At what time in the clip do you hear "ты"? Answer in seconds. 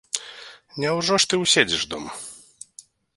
1.33-1.39